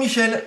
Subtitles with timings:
[0.00, 0.44] Michel.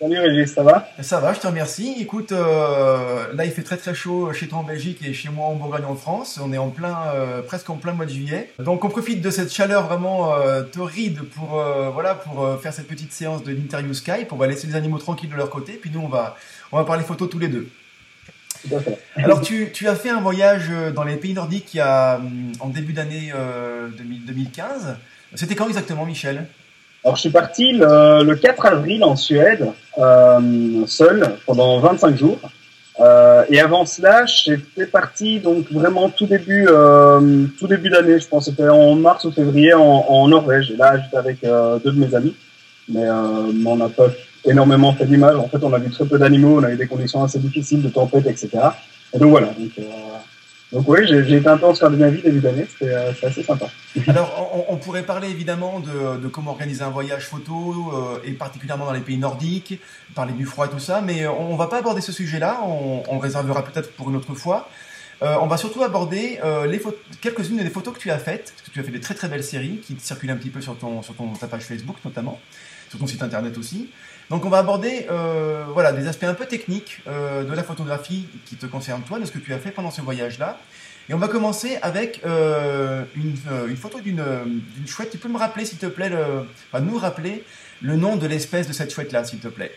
[0.00, 0.88] Salut Régis, ça va?
[1.00, 1.94] Ça va, je te remercie.
[2.00, 5.46] Écoute, euh, là il fait très très chaud chez toi en Belgique et chez moi
[5.46, 6.40] en Bourgogne en France.
[6.42, 8.52] On est en plein, euh, presque en plein mois de juillet.
[8.58, 11.62] Donc on profite de cette chaleur vraiment euh, torride pour
[11.94, 14.32] voilà pour faire cette petite séance de l'interview Skype.
[14.32, 16.36] On va laisser les animaux tranquilles de leur côté, puis nous on va
[16.72, 17.68] on va parler photos tous les deux.
[19.14, 22.20] Alors tu, tu as fait un voyage dans les pays nordiques il y a,
[22.58, 23.32] en début d'année
[23.96, 24.96] 2015.
[25.34, 26.48] C'était quand exactement, Michel?
[27.04, 29.66] Alors, je suis parti le, 4 avril en Suède,
[29.98, 32.38] euh, seul, pendant 25 jours.
[33.00, 38.18] Euh, et avant cela, j'étais parti donc vraiment tout début, euh, tout début d'année.
[38.18, 40.72] Je pense c'était en mars ou février en, en Norvège.
[40.72, 42.34] Et là, j'étais avec euh, deux de mes amis,
[42.88, 44.08] mais euh, on n'a pas
[44.44, 45.36] énormément fait d'image.
[45.36, 47.82] En fait, on a vu très peu d'animaux, on a eu des conditions assez difficiles
[47.82, 48.48] de tempête, etc.
[49.14, 49.46] Et donc voilà.
[49.46, 49.82] Donc, euh,
[50.72, 53.68] donc oui, j'ai été un peu en Scandinavie début d'année, euh, assez sympa.
[54.06, 58.32] Alors, on, on, pourrait parler évidemment de, de, comment organiser un voyage photo, euh, et
[58.32, 59.80] particulièrement dans les pays nordiques,
[60.14, 63.18] parler du froid et tout ça, mais on va pas aborder ce sujet-là, on, on
[63.18, 64.68] réservera peut-être pour une autre fois.
[65.22, 66.72] Euh, on va surtout aborder euh,
[67.20, 69.28] quelques-unes des photos que tu as faites, parce que tu as fait des très très
[69.28, 72.40] belles séries qui circulent un petit peu sur, ton, sur ton, ta page Facebook notamment,
[72.88, 73.90] sur ton site internet aussi.
[74.30, 78.26] Donc on va aborder euh, voilà, des aspects un peu techniques euh, de la photographie
[78.44, 80.58] qui te concerne toi, de ce que tu as fait pendant ce voyage-là.
[81.08, 83.34] Et on va commencer avec euh, une,
[83.66, 84.22] une, photo d'une
[84.86, 85.08] chouette.
[85.10, 87.44] Tu peux me rappeler, s'il te plaît, le, enfin, nous rappeler
[87.80, 89.72] le nom de l'espèce de cette chouette-là, s'il te plaît?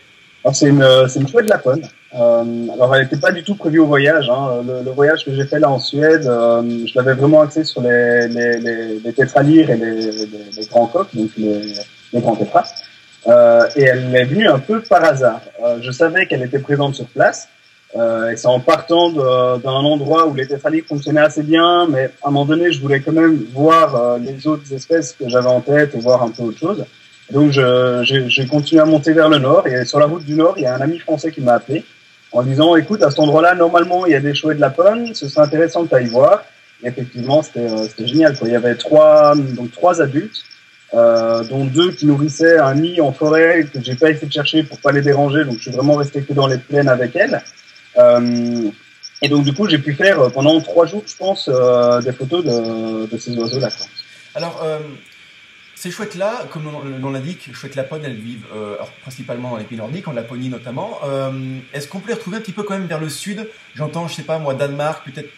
[0.52, 1.82] C'est une, une chouette lapone.
[2.14, 4.28] Euh, alors, elle n'était pas du tout prévue au voyage.
[4.28, 4.62] Hein.
[4.66, 7.80] Le, le, voyage que j'ai fait là en Suède, euh, je l'avais vraiment axé sur
[7.80, 12.64] les, les, les, les tétralyres et les, les, grands coqs, donc les grands tétras.
[13.26, 15.42] Euh, et elle est venue un peu par hasard.
[15.64, 17.48] Euh, je savais qu'elle était présente sur place.
[17.94, 22.28] Euh, et c'est en partant d'un endroit où les tétraliques fonctionnaient assez bien, mais à
[22.28, 25.60] un moment donné, je voulais quand même voir euh, les autres espèces que j'avais en
[25.60, 26.84] tête voir un peu autre chose.
[27.30, 30.64] Donc j'ai continué à monter vers le nord et sur la route du nord, il
[30.64, 31.82] y a un ami français qui m'a appelé
[32.30, 35.28] en disant écoute à cet endroit-là normalement il y a des chouettes de lapone, ce
[35.28, 36.44] serait intéressant que tu voir.
[36.82, 38.48] Et effectivement c'était génial quoi.
[38.48, 40.42] Il y avait trois donc trois adultes
[40.94, 44.62] euh, dont deux qui nourrissaient un nid en forêt que j'ai pas essayé de chercher
[44.62, 47.42] pour pas les déranger, donc je suis vraiment resté que dans les plaines avec elles.
[47.98, 48.70] Euh,
[49.20, 52.12] et donc du coup, j'ai pu faire euh, pendant trois jours, je pense, euh, des
[52.12, 53.68] photos de, de ces oiseaux-là.
[54.34, 54.64] Alors,
[55.74, 56.70] ces chouettes-là, comme
[57.00, 61.00] l'on l'indique, chouettes lapones, elles vivent alors, principalement dans les pays nordiques, en Laponie notamment.
[61.74, 63.46] Est-ce qu'on peut les retrouver un petit peu quand même vers le sud?
[63.74, 65.28] J'entends, je sais pas moi, Danemark, peut-être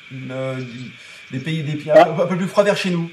[1.32, 2.08] des pays, des pays ah.
[2.08, 3.10] un peu plus froids vers chez nous.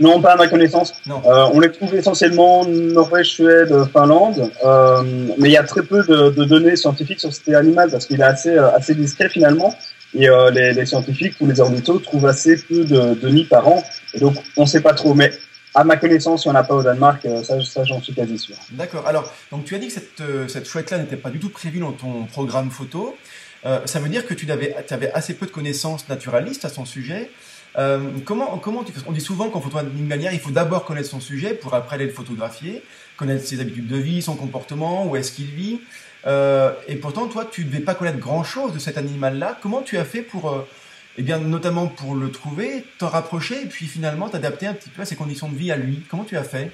[0.00, 0.94] Non, pas à ma connaissance.
[1.08, 5.02] Euh, on les trouve essentiellement Norvège, Suède, Finlande, euh,
[5.38, 8.18] mais il y a très peu de, de, données scientifiques sur cet animal parce qu'il
[8.18, 9.74] est assez, euh, assez discret finalement.
[10.14, 13.68] Et euh, les, les, scientifiques ou les ornithos trouvent assez peu de, de nids par
[13.68, 13.84] an.
[14.14, 15.14] Et donc, on ne sait pas trop.
[15.14, 15.32] Mais
[15.74, 18.14] à ma connaissance, il n'y en a pas au Danemark, euh, ça, ça j'en suis
[18.14, 18.56] quasi sûr.
[18.72, 19.06] D'accord.
[19.06, 21.92] Alors, donc tu as dit que cette, cette chouette-là n'était pas du tout prévue dans
[21.92, 23.16] ton programme photo.
[23.66, 26.84] Euh, ça veut dire que tu avais, avais assez peu de connaissances naturalistes à son
[26.84, 27.30] sujet.
[27.78, 31.08] Euh, comment, comment tu On dit souvent qu'en photographe d'une manière, il faut d'abord connaître
[31.08, 32.82] son sujet pour après aller le photographier,
[33.16, 35.80] connaître ses habitudes de vie, son comportement, où est-ce qu'il vit.
[36.26, 39.58] Euh, et pourtant, toi, tu ne devais pas connaître grand-chose de cet animal-là.
[39.62, 40.68] Comment tu as fait pour, euh,
[41.16, 45.02] eh bien, notamment pour le trouver, t'en rapprocher et puis finalement t'adapter un petit peu
[45.02, 46.02] à ses conditions de vie à lui?
[46.08, 46.72] Comment tu as fait?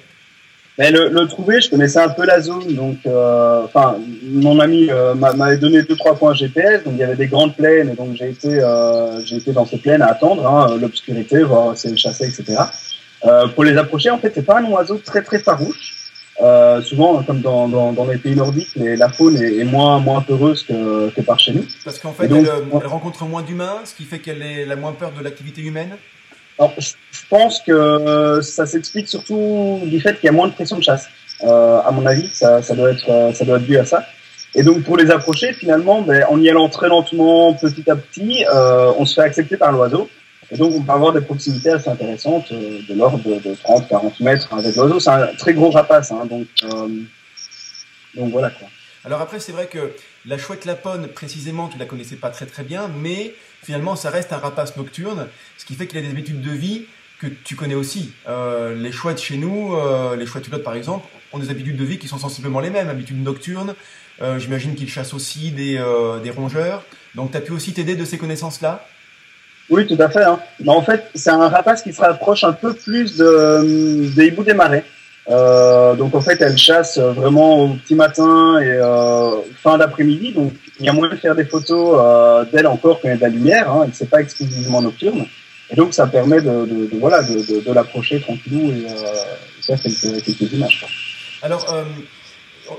[0.77, 4.89] Mais le, le, trouver, je connaissais un peu la zone, donc euh, enfin mon ami
[4.91, 7.95] euh, m'avait donné deux trois points GPS, donc il y avait des grandes plaines, et
[7.95, 11.87] donc j'ai été euh, j'ai été dans ces plaines à attendre hein, l'obscurité, voir si
[11.87, 12.61] elle chassait, etc.
[13.25, 15.93] Euh, pour les approcher, en fait, c'est pas un oiseau très très farouche.
[16.39, 19.97] Euh, souvent, comme dans, dans, dans, les pays nordiques, les, la faune est, est, moins
[19.97, 21.65] moins peureuse que, que par chez nous.
[21.83, 24.93] Parce qu'en fait, donc, elle, elle rencontre moins d'humains, ce qui fait qu'elle a moins
[24.93, 25.97] peur de l'activité humaine.
[26.59, 30.77] Alors, je pense que ça s'explique surtout du fait qu'il y a moins de pression
[30.77, 31.07] de chasse.
[31.43, 34.03] Euh, à mon avis, ça, ça, doit être, ça doit être dû à ça.
[34.55, 38.43] Et donc, pour les approcher, finalement, ben, en y allant très lentement, petit à petit,
[38.51, 40.09] euh, on se fait accepter par l'oiseau.
[40.49, 44.23] Et donc, on peut avoir des proximités assez intéressantes, euh, de l'ordre de, de 30-40
[44.23, 44.99] mètres avec l'oiseau.
[44.99, 46.87] C'est un très gros rapace, hein, donc, euh,
[48.15, 48.67] donc voilà quoi.
[49.05, 49.93] Alors après, c'est vrai que
[50.25, 53.33] la chouette lapone, précisément, tu la connaissais pas très très bien, mais
[53.63, 55.27] finalement, ça reste un rapace nocturne,
[55.57, 56.85] ce qui fait qu'il a des habitudes de vie
[57.19, 58.13] que tu connais aussi.
[58.27, 61.83] Euh, les chouettes chez nous, euh, les chouettes hulottes par exemple, ont des habitudes de
[61.83, 63.73] vie qui sont sensiblement les mêmes, habitudes nocturnes.
[64.21, 65.81] Euh, J'imagine qu'ils chassent aussi des,
[66.23, 66.83] des rongeurs.
[67.15, 68.85] Donc, tu as pu aussi t'aider de ces connaissances-là?
[69.69, 70.23] Oui, tout à fait.
[70.23, 70.39] Hein.
[70.59, 74.43] Mais en fait, c'est un rapace qui se rapproche un peu plus de, des hiboux
[74.43, 74.85] des marais.
[75.29, 79.31] Euh, donc en fait, elle chasse vraiment au petit matin et euh,
[79.61, 80.31] fin d'après-midi.
[80.31, 83.13] Donc il y a moyen de faire des photos euh, d'elle encore quand il y
[83.13, 83.71] a de la lumière.
[83.71, 85.25] Hein, c'est pas exclusivement nocturne.
[85.69, 88.95] Et donc ça permet de, de, de voilà de, de, de l'approcher tranquillou et euh,
[89.65, 90.79] faire quelques, quelques images.
[90.79, 90.89] Quoi.
[91.41, 91.65] Alors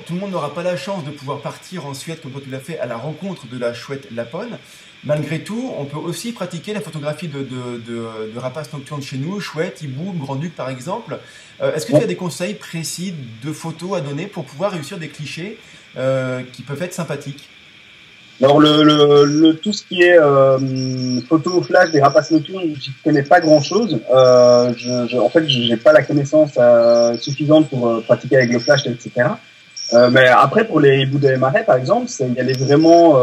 [0.07, 2.51] tout le monde n'aura pas la chance de pouvoir partir en Suède comme toi tu
[2.51, 4.59] l'as fait à la rencontre de la chouette lapone.
[5.05, 9.17] Malgré tout, on peut aussi pratiquer la photographie de, de, de, de rapaces nocturnes chez
[9.17, 11.19] nous, chouette, hibou, grand-duc par exemple.
[11.61, 13.15] Euh, est-ce que tu as des conseils précis
[13.45, 15.59] de photos à donner pour pouvoir réussir des clichés
[15.97, 17.49] euh, qui peuvent être sympathiques?
[18.41, 23.25] Alors le, le, tout ce qui est euh, photo flash des rapaces nocturnes, je connais
[23.25, 24.01] pas grand chose.
[24.15, 28.61] Euh, je, je, en fait, j'ai pas la connaissance euh, suffisante pour pratiquer avec le
[28.61, 29.11] flash, etc.
[29.95, 33.17] Euh, mais après, pour les hiboux de marais, par exemple, c'est y aller vraiment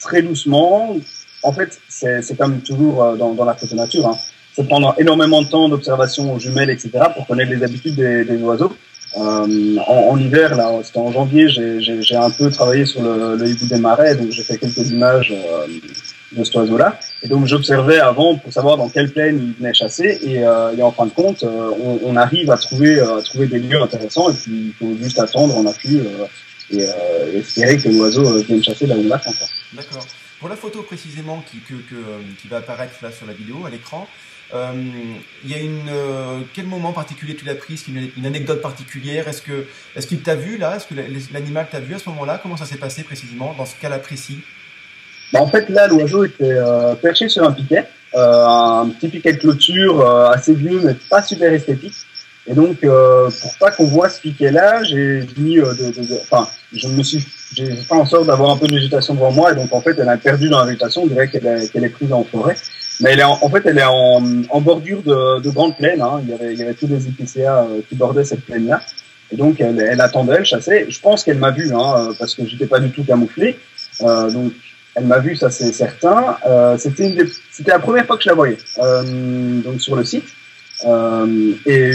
[0.00, 0.96] très doucement.
[1.42, 4.06] En fait, c'est comme toujours dans, dans, la photo nature.
[4.06, 4.18] Hein.
[4.54, 6.90] C'est prendre énormément de temps d'observation aux jumelles, etc.
[7.14, 8.72] pour connaître les habitudes des, des oiseaux.
[9.16, 13.48] Euh, en, en, hiver, là, c'était en janvier, j'ai un peu travaillé sur le, le
[13.48, 15.66] hibou des marais, donc j'ai fait quelques images euh,
[16.32, 16.98] de cet oiseau-là.
[17.22, 20.18] Et donc j'observais avant pour savoir dans quelle plaine il venait chasser.
[20.22, 23.46] Et, euh, et en fin de compte, euh, on, on, arrive à trouver, à trouver
[23.46, 24.30] des lieux intéressants.
[24.30, 26.00] Et puis il faut juste attendre en appui
[26.70, 29.20] et, et, espérer que l'oiseau vienne chasser là où il va.
[29.72, 30.06] D'accord.
[30.40, 31.96] Pour la photo précisément qui, que, que,
[32.40, 34.06] qui va apparaître là sur la vidéo à l'écran,
[34.52, 34.72] euh,
[35.42, 39.26] il y a une euh, quel moment particulier tu l'as prise une, une, anecdote particulière?
[39.26, 39.42] Est-ce
[39.96, 40.76] est-ce qu'il t'a vu là?
[40.76, 40.94] Est-ce que
[41.32, 42.38] l'animal t'a vu à ce moment-là?
[42.42, 44.40] Comment ça s'est passé précisément dans ce cas-là précis?
[45.32, 47.84] Bah, En fait, là, l'oiseau était euh, perché sur un piquet,
[48.14, 51.94] euh, un petit piquet de clôture euh, assez vieux mais pas super esthétique.
[52.46, 57.26] Et donc, pour pas qu'on voit ce piquet-là, j'ai mis, de, enfin, je me suis,
[57.54, 59.96] j'ai fait en sorte d'avoir un peu de végétation devant moi, et donc en fait,
[59.98, 61.04] elle a perdu dans la végétation.
[61.04, 62.56] On dirait qu'elle est, qu'elle est prise en forêt.
[63.00, 66.00] Mais elle est en, en, fait, elle est en, en bordure de, de grandes plaines.
[66.00, 66.20] Hein.
[66.22, 68.80] Il, y avait, il y avait tous les épicéas euh, qui bordaient cette plaine-là.
[69.32, 70.86] Et donc, elle, elle, attendait, elle chassait.
[70.88, 73.58] Je pense qu'elle m'a vu, hein, euh, parce que j'étais pas du tout camouflé.
[74.02, 74.52] Euh, donc,
[74.94, 76.36] elle m'a vu, ça c'est certain.
[76.46, 77.14] Euh, c'était
[77.66, 80.28] la première fois que je la voyais, euh, donc sur le site.
[81.66, 81.94] et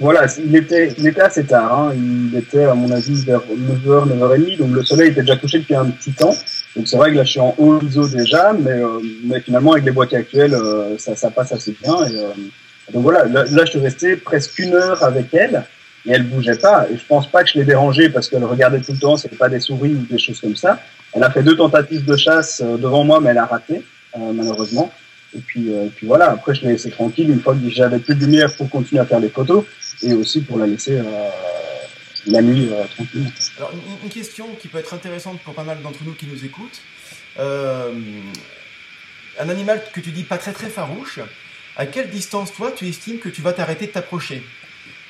[0.00, 1.72] voilà, il était, il était assez tard.
[1.72, 1.92] Hein.
[1.94, 4.58] Il était, à mon avis, vers 9h, 9h30.
[4.58, 6.34] Donc le soleil était déjà couché depuis un petit temps.
[6.74, 9.72] Donc c'est vrai que là, je suis en haut ISO déjà, mais, euh, mais finalement,
[9.72, 11.94] avec les boîtiers actuels, euh, ça, ça passe assez bien.
[12.08, 12.28] Et, euh,
[12.92, 15.62] donc voilà, là, là, je suis resté presque une heure avec elle
[16.06, 16.86] et elle bougeait pas.
[16.90, 19.36] Et je pense pas que je l'ai dérangée parce qu'elle regardait tout le temps, c'était
[19.36, 20.80] pas des souris ou des choses comme ça.
[21.12, 23.82] Elle a fait deux tentatives de chasse devant moi, mais elle a raté,
[24.16, 24.92] malheureusement.
[25.36, 28.14] Et puis, et puis voilà, après je l'ai laissé tranquille une fois que j'avais plus
[28.14, 29.64] de lumière pour continuer à faire les photos
[30.02, 31.02] et aussi pour la laisser euh,
[32.26, 33.30] la nuit euh, tranquille.
[33.58, 33.72] Alors,
[34.02, 36.80] une, question qui peut être intéressante pour pas mal d'entre nous qui nous écoutent.
[37.38, 37.92] Euh,
[39.40, 41.18] un animal que tu dis pas très très farouche,
[41.76, 44.44] à quelle distance toi tu estimes que tu vas t'arrêter de t'approcher?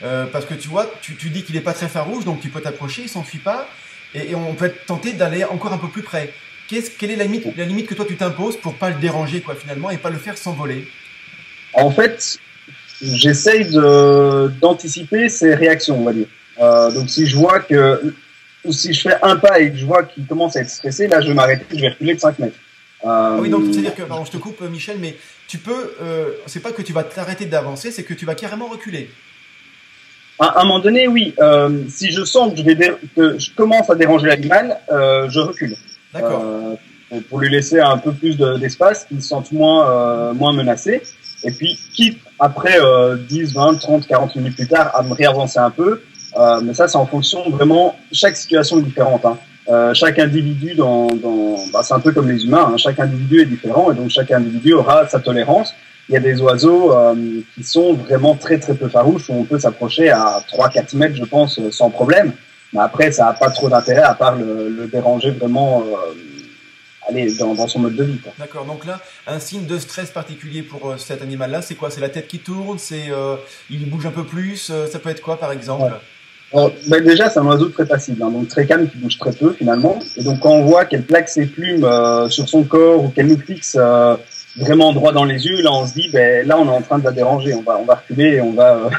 [0.02, 2.48] Euh, Parce que tu vois, tu, tu dis qu'il est pas très farouche, donc tu
[2.48, 3.68] peux t'approcher, il s'enfuit pas,
[4.14, 6.32] et, et, on peut être tenté d'aller encore un peu plus près.
[6.68, 9.40] Qu'est-ce, quelle est la limite, la limite que toi tu t'imposes pour pas le déranger
[9.42, 10.88] quoi finalement et pas le faire s'envoler?
[11.74, 12.38] En fait,
[13.02, 13.70] j'essaye
[14.60, 16.26] d'anticiper ses réactions, on va dire.
[16.60, 18.14] Euh, donc si je vois que
[18.70, 21.20] si je fais un pas et que je vois qu'il commence à être stressé, là
[21.20, 22.56] je vais m'arrêter, je vais reculer de 5 mètres.
[23.04, 25.16] Euh, oui, donc c'est-à-dire que, pardon, je te coupe, Michel, mais
[25.46, 28.66] tu peux, euh, c'est pas que tu vas t'arrêter d'avancer, c'est que tu vas carrément
[28.66, 29.10] reculer.
[30.38, 31.34] À, un moment donné, oui.
[31.38, 32.76] Euh, si je sens que je, vais
[33.14, 35.76] que je commence à déranger l'animal, euh, je recule.
[36.12, 36.42] D'accord.
[36.44, 41.02] Euh, pour lui laisser un peu plus d'espace, qu'il se sente moins, moins menacé.
[41.44, 45.58] Et puis, quitte après euh, 10, 20, 30, 40 minutes plus tard à me réavancer
[45.58, 46.02] un peu,
[46.36, 49.24] euh, mais ça c'est en fonction vraiment, chaque situation est différente.
[49.24, 49.38] Hein.
[49.68, 52.76] Euh, chaque individu dans, dans bah, c'est un peu comme les humains, hein.
[52.76, 55.74] chaque individu est différent et donc chaque individu aura sa tolérance.
[56.08, 57.14] Il y a des oiseaux euh,
[57.54, 61.24] qui sont vraiment très très peu farouches où on peut s'approcher à 3-4 mètres, je
[61.24, 62.32] pense, sans problème.
[62.72, 66.12] Mais après, ça n'a pas trop d'intérêt à part le, le déranger vraiment euh,
[67.08, 68.18] aller dans, dans, son mode de vie.
[68.38, 68.64] D'accord.
[68.64, 71.90] Donc là, un signe de stress particulier pour euh, cet animal-là, c'est quoi?
[71.90, 73.36] C'est la tête qui tourne C'est euh,
[73.70, 75.92] il bouge un peu plus euh, Ça peut être quoi, par exemple?
[76.52, 76.72] Ouais.
[76.88, 79.52] ben déjà, c'est un oiseau très passive, hein, donc très calme, qui bouge très peu
[79.52, 79.98] finalement.
[80.16, 83.28] Et donc quand on voit qu'elle plaque ses plumes euh, sur son corps ou qu'elle
[83.28, 84.16] nous fixe euh,
[84.56, 86.98] vraiment droit dans les yeux, là on se dit, ben là on est en train
[86.98, 88.90] de la déranger, on va, on va reculer et on va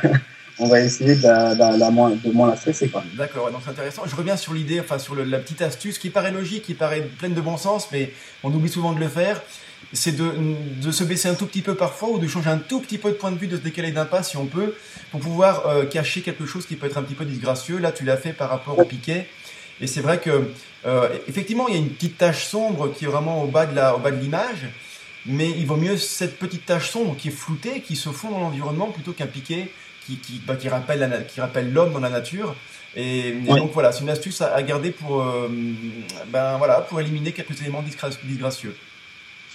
[0.60, 2.90] on va essayer de, la, de, la moins, de moins la stresser.
[3.18, 4.04] D'accord, donc c'est intéressant.
[4.06, 7.02] Je reviens sur l'idée, enfin sur le, la petite astuce qui paraît logique, qui paraît
[7.02, 8.12] pleine de bon sens, mais
[8.44, 9.42] on oublie souvent de le faire.
[9.94, 10.32] C'est de,
[10.82, 13.10] de se baisser un tout petit peu parfois ou de changer un tout petit peu
[13.10, 14.74] de point de vue, de se décaler d'un pas si on peut,
[15.12, 17.78] pour pouvoir euh, cacher quelque chose qui peut être un petit peu disgracieux.
[17.78, 19.28] Là, tu l'as fait par rapport au piquet.
[19.82, 20.50] Et c'est vrai que,
[20.86, 24.20] euh, effectivement, il y a une petite tache sombre qui est vraiment au bas de
[24.20, 24.70] l'image.
[25.26, 28.40] Mais il vaut mieux cette petite tache sombre qui est floutée, qui se fond dans
[28.40, 29.72] l'environnement plutôt qu'un piquet
[30.06, 32.56] qui, qui, bah, qui rappelle la, qui rappelle l'homme dans la nature.
[32.96, 33.60] Et, et ouais.
[33.60, 35.50] donc voilà, c'est une astuce à, à garder pour, euh,
[36.28, 37.84] ben voilà, pour éliminer quelques éléments
[38.24, 38.76] disgracieux.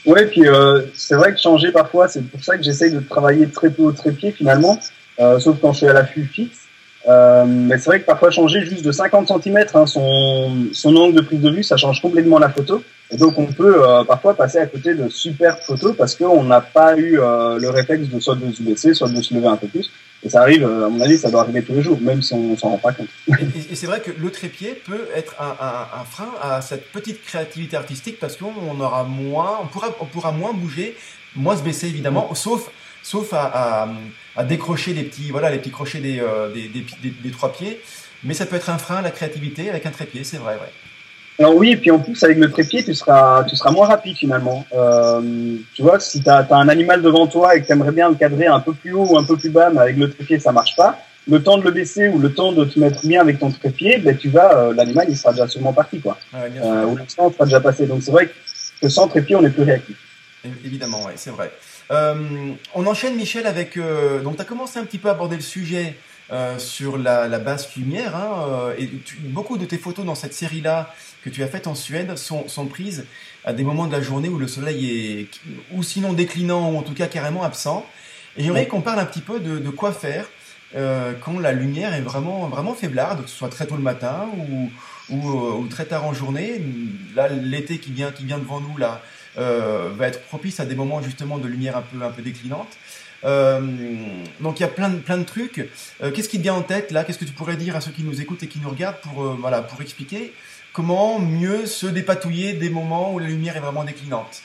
[0.07, 3.49] Oui, puis euh, c'est vrai que changer parfois, c'est pour ça que j'essaye de travailler
[3.49, 4.79] très peu au trépied finalement,
[5.21, 6.60] euh, sauf quand je suis à l'affût fixe.
[7.09, 11.16] Euh, mais c'est vrai que parfois changer juste de 50 cm hein, son, son angle
[11.16, 12.83] de prise de vue, ça change complètement la photo.
[13.11, 16.61] Et donc on peut euh, parfois passer à côté de superbes photos parce qu'on n'a
[16.61, 19.57] pas eu euh, le réflexe de soit de se baisser, soit de se lever un
[19.57, 19.90] peu plus.
[20.23, 22.54] Et ça arrive, à mon avis, ça doit arriver tous les jours, même si on
[22.54, 23.09] s'en rend pas compte.
[23.28, 27.25] et, c'est vrai que le trépied peut être un, un, un, frein à cette petite
[27.25, 30.95] créativité artistique parce qu'on aura moins, on pourra, on pourra moins bouger,
[31.35, 32.71] moins se baisser évidemment, sauf
[33.02, 33.88] sauf à,
[34.37, 37.80] à, décrocher les petits, voilà, les petits crochets des, euh, des, des, des, trois pieds.
[38.25, 40.73] Mais ça peut être un frein à la créativité avec un trépied, c'est vrai, ouais.
[41.38, 44.14] Alors oui, et puis en plus avec le trépied, tu seras, tu seras moins rapide
[44.14, 44.66] finalement.
[44.75, 48.11] Euh, tu vois, si tu as, un animal devant toi et que tu aimerais bien
[48.11, 50.38] le cadrer un peu plus haut ou un peu plus bas, mais avec le trépied
[50.38, 53.23] ça marche pas, le temps de le baisser ou le temps de te mettre bien
[53.23, 56.19] avec ton trépied, ben tu vas, euh, l'animal il sera déjà sûrement parti quoi.
[56.35, 57.87] euh, ou le sera déjà passé.
[57.87, 58.28] Donc c'est vrai
[58.83, 59.97] que sans trépied on est plus réactif.
[60.62, 61.50] Évidemment, oui, c'est vrai.
[61.91, 63.77] Euh, on enchaîne, Michel, avec.
[63.77, 65.97] Euh, donc, tu as commencé un petit peu à aborder le sujet
[66.33, 68.15] euh, sur la, la, basse lumière.
[68.17, 68.89] Hein, et
[69.25, 70.95] beaucoup de tes photos dans cette série-là
[71.25, 73.07] que tu as faites en Suède sont, sont, prises
[73.45, 75.41] à des moments de la journée où le soleil est,
[75.73, 77.85] ou sinon déclinant, ou en tout cas carrément absent.
[78.37, 80.27] Et j'aimerais qu'on parle un petit peu de, de quoi faire
[80.77, 84.29] euh, quand la lumière est vraiment, vraiment faiblarde, que ce soit très tôt le matin
[84.37, 84.71] ou,
[85.11, 86.63] ou, ou très tard en journée.
[87.17, 90.75] Là, l'été qui vient, qui vient devant nous, là, euh, va être propice à des
[90.75, 92.77] moments justement de lumière un peu, un peu déclinante.
[93.25, 93.61] Euh,
[94.41, 95.69] donc il y a plein de, plein de trucs.
[96.03, 97.05] Euh, qu'est-ce qui te vient en tête là?
[97.05, 99.23] Qu'est-ce que tu pourrais dire à ceux qui nous écoutent et qui nous regardent pour,
[99.23, 100.33] euh, voilà, pour expliquer
[100.73, 104.43] comment mieux se dépatouiller des moments où la lumière est vraiment déclinante?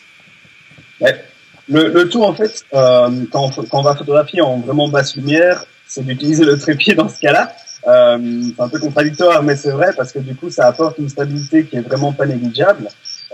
[1.68, 6.46] Le, tout en fait, quand quand, on, va photographier en vraiment basse lumière, c'est d'utiliser
[6.46, 7.56] le trépied dans ce cas-là.
[7.84, 11.66] c'est un peu contradictoire, mais c'est vrai parce que du coup ça apporte une stabilité
[11.66, 12.88] qui est vraiment pas négligeable.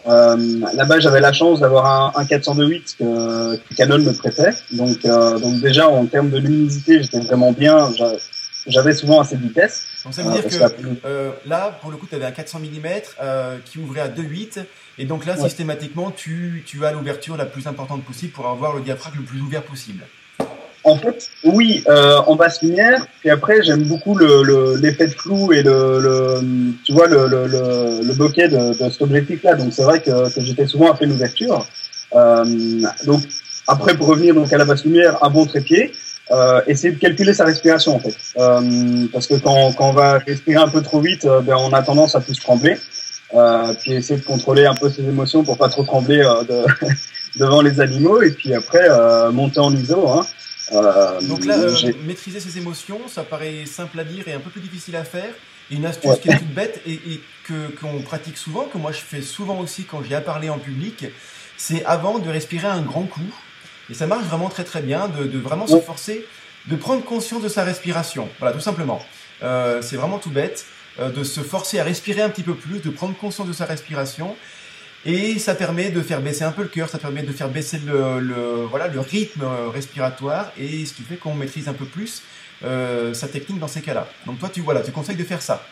[0.08, 4.52] Euh, Là-bas, j'avais la chance d'avoir un, un 402.8 que, que, Canon me prêtait.
[4.72, 7.90] Donc, euh, donc déjà, en termes de luminosité, j'étais vraiment bien.
[8.68, 9.86] J'avais souvent assez de vitesse.
[10.04, 12.88] Donc ça veut dire que euh, là, pour le coup, tu avais un 400 mm
[13.22, 14.64] euh, qui ouvrait à 2.8.
[14.98, 15.44] Et donc là, ouais.
[15.44, 19.42] systématiquement, tu, tu as l'ouverture la plus importante possible pour avoir le diaphragme le plus
[19.42, 20.04] ouvert possible.
[20.84, 23.06] En fait, oui, euh, en basse lumière.
[23.20, 26.42] Puis après, j'aime beaucoup l'effet le, de flou et le, le
[26.84, 29.56] tu vois, le, le, le bokeh de, de cet objectif-là.
[29.56, 31.68] Donc c'est vrai que, que j'étais souvent à pleine ouverture.
[32.16, 32.44] Euh,
[33.06, 33.22] donc
[33.68, 35.92] après, pour revenir donc à la basse lumière, un bon trépied.
[36.32, 40.18] Euh, essayer de calculer sa respiration en fait, euh, parce que quand, quand on va
[40.20, 42.78] respirer un peu trop vite, euh, ben, on a tendance à plus trembler.
[43.34, 46.88] Euh, puis essayer de contrôler un peu ses émotions pour pas trop trembler euh, de,
[47.40, 48.22] devant les animaux.
[48.22, 48.88] Et puis après
[49.32, 50.08] monter en ISO.
[50.08, 50.26] Hein.
[50.72, 54.50] Euh, Donc là, euh, maîtriser ses émotions, ça paraît simple à dire et un peu
[54.50, 55.34] plus difficile à faire.
[55.70, 56.20] Et une astuce ouais.
[56.20, 59.60] qui est toute bête et, et que qu'on pratique souvent, que moi je fais souvent
[59.60, 61.06] aussi quand j'ai à parler en public,
[61.58, 63.22] c'est avant de respirer un grand coup.
[63.90, 65.80] Et ça marche vraiment très très bien, de, de vraiment ouais.
[65.80, 66.26] se forcer,
[66.68, 68.30] de prendre conscience de sa respiration.
[68.40, 69.04] Voilà, tout simplement.
[69.44, 70.66] Euh, c'est vraiment tout bête,
[71.00, 73.66] euh, de se forcer à respirer un petit peu plus, de prendre conscience de sa
[73.66, 74.36] respiration
[75.06, 77.80] et ça permet de faire baisser un peu le cœur, ça permet de faire baisser
[77.86, 79.44] le, le voilà, le rythme
[79.74, 82.22] respiratoire, et ce qui fait qu'on maîtrise un peu plus
[82.64, 84.08] euh, sa technique dans ces cas-là.
[84.28, 85.64] Donc toi, tu, voilà, tu conseilles de faire ça.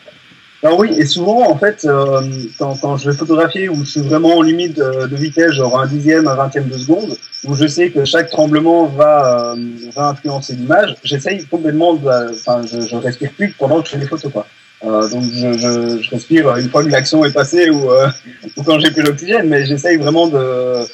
[0.60, 2.20] Alors oui, et souvent, en fait, euh,
[2.58, 5.86] quand, quand, je vais photographier où je suis vraiment en limite de, vitesse, genre un
[5.86, 9.56] dixième, un vingtième de seconde, où je sais que chaque tremblement va, euh,
[9.94, 11.92] va influencer l'image, j'essaye complètement,
[12.32, 14.46] enfin, je, je respire plus pendant que je fais des photos, quoi.
[14.82, 18.08] Euh, donc je, je, je, respire une fois que l'action est passée ou, euh,
[18.56, 20.86] ou quand j'ai plus l'oxygène, mais j'essaye vraiment de,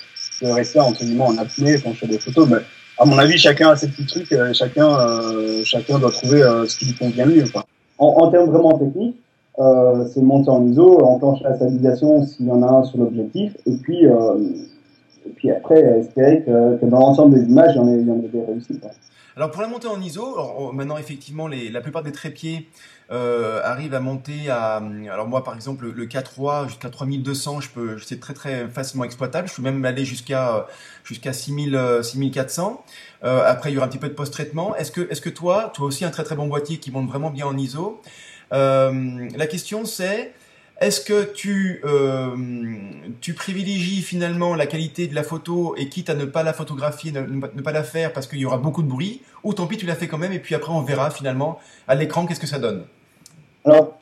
[0.42, 2.48] de rester entre guillemets en apnée quand je fais des photos.
[2.48, 2.58] Mais
[2.98, 6.66] à mon avis, chacun a ses petits trucs, euh, chacun, euh, chacun doit trouver euh,
[6.66, 7.44] ce qui lui convient mieux.
[7.52, 7.66] Quoi.
[7.98, 9.16] En, en termes vraiment techniques,
[10.12, 13.76] c'est monter en ISO, enclencher la stabilisation s'il y en a un sur l'objectif, et
[13.82, 14.04] puis,
[15.26, 18.84] et puis après espérer que, dans l'ensemble des images, il y en ait, des réussites.
[19.36, 22.68] Alors pour la montée en ISO, alors, maintenant effectivement la plupart des trépieds
[23.12, 27.98] euh, arrivent à monter à, alors moi par exemple le 4.3 jusqu'à 3200, je peux,
[27.98, 29.46] c'est très très facilement exploitable.
[29.46, 30.66] Je peux même aller jusqu'à
[31.04, 32.82] jusqu'à 6000 6400.
[33.24, 34.74] Euh, après il y aura un petit peu de post-traitement.
[34.76, 37.30] Est-ce que est-ce que toi, toi aussi un très très bon boîtier qui monte vraiment
[37.30, 38.00] bien en ISO.
[38.54, 40.32] Euh, la question c'est
[40.80, 42.36] est-ce que tu, euh,
[43.34, 47.62] privilégies finalement la qualité de la photo et quitte à ne pas la photographier, ne,
[47.62, 49.94] pas la faire parce qu'il y aura beaucoup de bruit, ou tant pis tu la
[49.94, 52.84] fais quand même et puis après on verra finalement à l'écran qu'est-ce que ça donne?
[53.64, 53.94] Alors,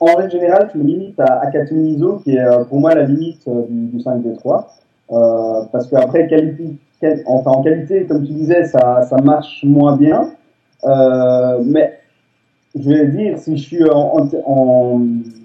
[0.00, 2.94] en règle générale, je me limite à, à 4000 ISO qui est euh, pour moi
[2.94, 4.64] la limite euh, du, du 5D3
[5.10, 6.28] euh, parce qu'après,
[7.26, 10.30] en qualité, comme tu disais, ça, marche moins bien.
[10.84, 11.97] Mais
[12.80, 15.00] je vais dire, si je suis en, en, en,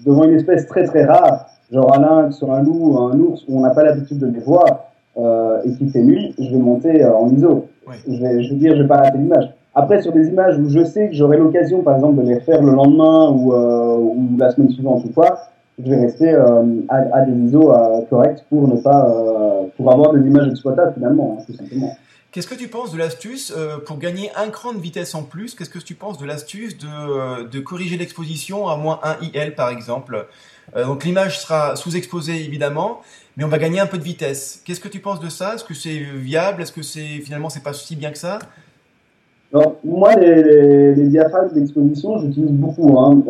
[0.06, 3.58] devant une espèce très très rare, genre un lynx sur un loup, un ours, où
[3.58, 7.04] on n'a pas l'habitude de les voir, euh, et qui fait nuit, je vais monter
[7.04, 7.66] euh, en ISO.
[7.86, 7.94] Oui.
[8.08, 9.50] Je, vais, je vais dire, je vais pas rater l'image.
[9.74, 12.62] Après, sur des images où je sais que j'aurai l'occasion, par exemple, de les faire
[12.62, 15.38] le lendemain ou, ou la semaine suivante ou quoi,
[15.84, 17.72] je vais rester à, à, des ISO
[18.08, 19.12] corrects pour ne pas,
[19.76, 21.90] pour avoir des images exploitables finalement, hein, tout simplement.
[22.34, 25.54] Qu'est-ce que tu penses de l'astuce euh, pour gagner un cran de vitesse en plus?
[25.54, 29.54] Qu'est-ce que tu penses de l'astuce de, euh, de, corriger l'exposition à moins 1 IL
[29.54, 30.26] par exemple?
[30.74, 33.02] Euh, Donc l'image sera sous-exposée évidemment,
[33.36, 34.60] mais on va gagner un peu de vitesse.
[34.64, 35.54] Qu'est-ce que tu penses de ça?
[35.54, 36.60] Est-ce que c'est viable?
[36.60, 38.40] Est-ce que c'est finalement c'est pas si bien que ça?
[39.52, 43.22] Alors, moi, les, les, diaphragmes d'exposition, j'utilise beaucoup hein,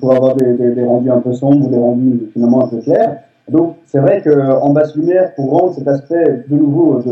[0.00, 3.22] pour avoir des, des, rendus un peu sombres ou des rendus finalement un peu clairs.
[3.48, 7.02] Donc, c'est vrai qu'en basse lumière, pour rendre cet aspect de nouveau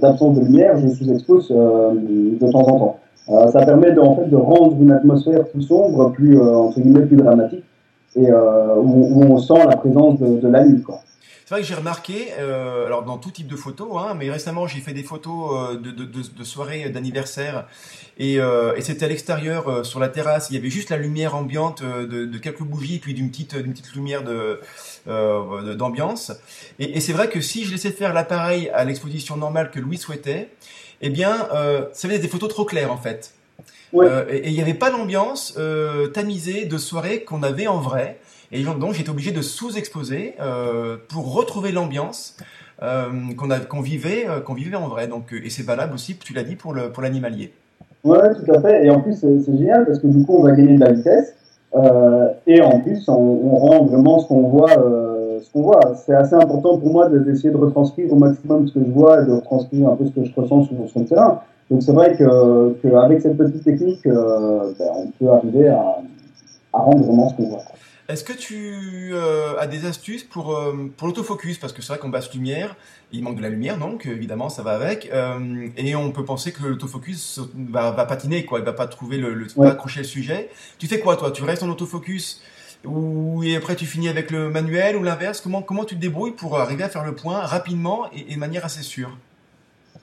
[0.00, 2.98] d'absence de, lumière, je sous-expose euh, de temps en temps.
[3.30, 6.80] Euh, ça permet de, en fait de rendre une atmosphère plus sombre, plus euh, entre
[6.80, 7.64] guillemets plus dramatique,
[8.16, 10.82] et euh, où, où, on sent la présence de, de la nuit.
[10.82, 11.00] Quoi.
[11.48, 14.66] C'est vrai que j'ai remarqué, euh, alors dans tout type de photos, hein, mais récemment
[14.66, 17.66] j'ai fait des photos euh, de, de, de, de soirées d'anniversaire
[18.18, 20.48] et, euh, et c'était à l'extérieur euh, sur la terrasse.
[20.50, 23.56] Il y avait juste la lumière ambiante euh, de, de quelques bougies puis d'une petite,
[23.56, 24.60] d'une petite lumière de
[25.06, 26.32] d'ambiance.
[26.78, 29.96] Et, et c'est vrai que si je laissais faire l'appareil à l'exposition normale que Louis
[29.96, 30.50] souhaitait,
[31.00, 31.48] eh bien,
[31.94, 33.32] ça faisait des photos trop claires en fait.
[33.94, 34.06] Ouais.
[34.28, 35.58] et il n'y avait pas l'ambiance
[36.12, 38.20] tamisée de soirée qu'on avait en vrai.
[38.50, 42.36] Et donc j'étais obligé de sous-exposer euh, pour retrouver l'ambiance
[42.82, 45.06] euh, qu'on qu'on vivait, euh, qu'on vivait en vrai.
[45.06, 47.52] Donc, et c'est valable aussi, tu l'as dit, pour le pour l'animalier.
[48.04, 48.86] Ouais, tout à fait.
[48.86, 51.34] Et en plus, c'est génial parce que du coup, on va gagner de la vitesse.
[51.74, 54.70] Euh, et en plus, on, on, rend vraiment ce qu'on voit.
[54.78, 55.80] Euh, ce qu'on voit.
[55.94, 59.26] C'est assez important pour moi d'essayer de retranscrire au maximum ce que je vois et
[59.26, 61.40] de retranscrire un peu ce que je ressens sur, sur le terrain.
[61.70, 65.98] Donc c'est vrai que qu'avec cette petite technique, euh, ben, on peut arriver à,
[66.72, 67.62] à rendre vraiment ce qu'on voit.
[68.08, 71.58] Est-ce que tu euh, as des astuces pour, euh, pour l'autofocus?
[71.58, 72.74] Parce que c'est vrai qu'en basse lumière,
[73.12, 75.10] il manque de la lumière, donc évidemment ça va avec.
[75.12, 77.38] Euh, et on peut penser que l'autofocus
[77.70, 78.60] va, va patiner, quoi.
[78.60, 79.66] Il va pas trouver le, le Ouais.
[79.66, 80.48] pas accrocher le sujet.
[80.78, 81.30] Tu fais quoi, toi?
[81.32, 82.40] Tu restes en autofocus
[82.86, 85.42] ou et après tu finis avec le manuel ou l'inverse?
[85.42, 88.40] Comment comment tu te débrouilles pour arriver à faire le point rapidement et, et de
[88.40, 89.18] manière assez sûre?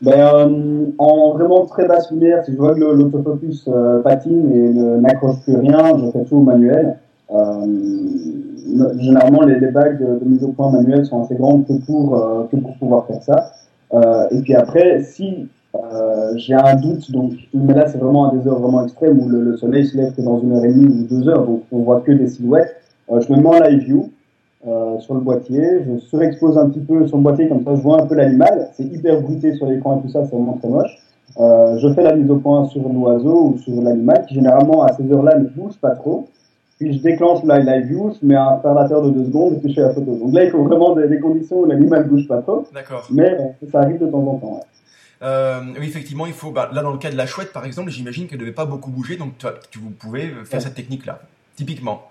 [0.03, 3.67] Ben, en vraiment très basse lumière, si je vois que l'autofocus
[4.03, 4.69] patine et
[5.01, 6.99] n'accroche plus rien, je fais tout au manuel.
[7.31, 7.65] Euh,
[8.99, 12.43] généralement, les, les bagues de, mise au point manuelle sont assez grandes que pour, euh,
[12.51, 13.51] que pour pouvoir faire ça.
[13.93, 18.35] Euh, et puis après, si euh, j'ai un doute, donc, mais là c'est vraiment à
[18.35, 20.73] des heures vraiment extrêmes où le, le soleil se lève que dans une heure et
[20.73, 22.75] demie ou deux heures, donc on voit que des silhouettes,
[23.11, 24.09] euh, je me mets en live view
[24.67, 27.81] euh, sur le boîtier, je surexpose un petit peu sur le boîtier, comme ça je
[27.81, 30.69] vois un peu l'animal, c'est hyper bruité sur l'écran et tout ça, c'est vraiment très
[30.69, 30.97] moche.
[31.37, 35.11] Je fais la mise au point sur l'oiseau ou sur l'animal, qui généralement à ces
[35.11, 36.27] heures-là ne bouge pas trop.
[36.79, 39.69] Puis je déclenche la live view, je mets un fermateur de deux secondes et puis
[39.69, 40.17] je fais la photo.
[40.17, 43.07] Donc là, il faut vraiment des, des conditions où l'animal bouge pas trop, D'accord.
[43.11, 44.55] mais euh, ça arrive de temps en temps.
[44.55, 44.61] ouais.
[45.21, 46.51] Euh, oui, effectivement, il faut.
[46.51, 48.65] Bah, là, dans le cas de la chouette, par exemple, j'imagine qu'elle ne devait pas
[48.65, 50.59] beaucoup bouger, donc tu, tu vous pouvez faire Ouais.
[50.59, 51.21] cette technique-là,
[51.55, 52.09] typiquement.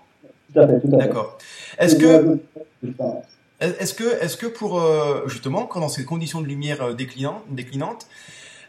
[0.53, 0.97] Tout à fait, tout à fait.
[0.97, 1.37] D'accord.
[1.77, 2.39] Est-ce Et que.
[3.61, 7.43] Est-ce que, est-ce que pour euh, justement, quand dans ces conditions de lumière euh, déclinantes,
[7.49, 8.05] déclinantes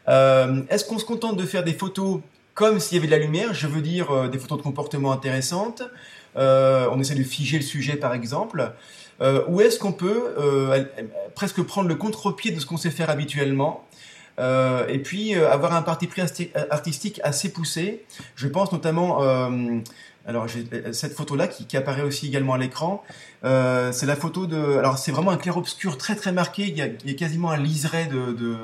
[0.08, 2.20] euh, est-ce qu'on se contente de faire des photos
[2.56, 5.12] comme s'il y avait de la lumière Je veux dire euh, des photos de comportement
[5.12, 5.82] intéressantes.
[6.36, 8.72] Euh, on essaie de figer le sujet, par exemple.
[9.20, 10.84] Euh, ou est-ce qu'on peut euh,
[11.34, 13.84] presque prendre le contre-pied de ce qu'on sait faire habituellement
[14.38, 16.22] euh, et puis euh, avoir un parti pris
[16.70, 18.04] artistique assez poussé.
[18.34, 19.20] Je pense notamment,
[20.26, 20.46] alors
[20.92, 23.02] cette photo-là qui, qui apparaît aussi également à l'écran.
[23.42, 26.64] C'est la photo de, alors c'est vraiment un clair-obscur très très marqué.
[26.64, 28.56] Il y a, il y a quasiment un liseré de, de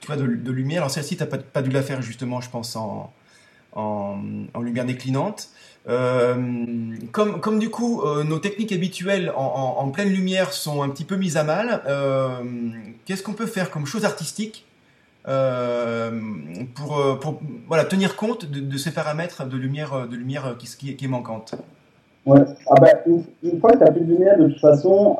[0.00, 0.82] tu vois, de, de lumière.
[0.82, 3.12] Alors celle-ci, t'as pas, pas dû la faire justement, je pense en
[3.76, 5.50] en, lumière déclinante.
[5.88, 6.34] Euh,
[7.12, 11.14] comme, comme du coup euh, nos techniques habituelles en, pleine lumière sont un petit peu
[11.14, 12.26] mises à mal, euh,
[13.04, 14.64] qu'est-ce qu'on peut faire comme chose artistique
[16.74, 21.54] pour, voilà, tenir compte de, ces paramètres de lumière, de lumière qui, est manquante?
[22.26, 22.40] Ouais.
[22.68, 22.88] Ah bah,
[23.42, 25.16] une, fois que tu n'as plus de lumière, de toute façon,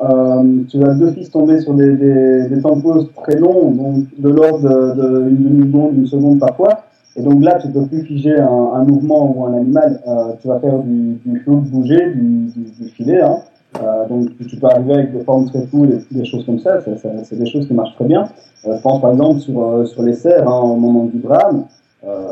[0.69, 5.29] tu vas d'office tomber sur des, temps de pause très longs, de l'ordre de, de
[5.29, 6.86] une demi-seconde, une seconde parfois.
[7.17, 9.99] Et donc là, tu peux plus figer un, un mouvement ou un animal.
[10.07, 13.21] Euh, tu vas faire du, du flou bouger, du, du, du filet.
[13.21, 13.37] Hein.
[13.81, 16.79] Euh, donc tu peux arriver avec des formes très cool et des choses comme ça.
[17.23, 18.23] c'est des choses qui marchent très bien.
[18.65, 21.65] Euh, je pense par exemple sur, euh, sur les cerfs hein, au moment du drame.
[22.07, 22.27] Euh,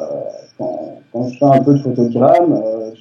[0.58, 0.80] quand,
[1.12, 2.92] quand je fais un peu de drame, euh,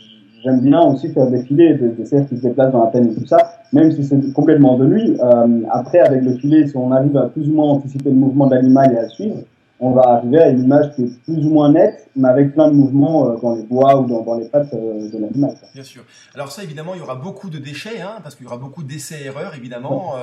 [0.42, 3.14] j'aime bien aussi faire défiler des, des cerfs qui se déplacent dans la plaine et
[3.14, 3.38] tout ça,
[3.72, 4.84] même si c'est complètement de.
[4.84, 8.46] Euh, après, avec le filet, si on arrive à plus ou moins anticiper le mouvement
[8.46, 9.36] de l'animal et à le suivre,
[9.80, 12.68] on va arriver à une image qui est plus ou moins nette, mais avec plein
[12.68, 15.56] de mouvements euh, dans les bois ou dans, dans les pattes euh, de l'animal.
[15.74, 16.02] Bien sûr.
[16.34, 18.84] Alors ça, évidemment, il y aura beaucoup de déchets, hein, parce qu'il y aura beaucoup
[18.84, 20.14] d'essais-erreurs, évidemment.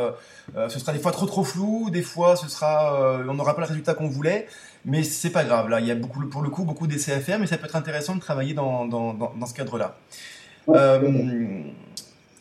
[0.56, 3.62] Euh, ce sera des fois trop trop flou, des fois ce sera, on n'aura pas
[3.62, 4.48] le résultat qu'on voulait.
[4.86, 5.70] mais c'est pas grave.
[5.70, 7.66] Là, il y a beaucoup, pour le coup beaucoup d'essais à faire, mais ça peut
[7.66, 9.96] être intéressant de travailler dans, dans, dans, ce cadre-là.